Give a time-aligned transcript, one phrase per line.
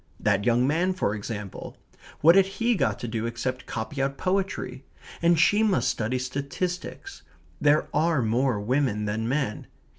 [0.19, 1.77] That young man for example.
[2.21, 4.83] What had he got to do except copy out poetry?
[5.21, 7.21] And she must study statistics.
[7.61, 9.67] There are more women than men.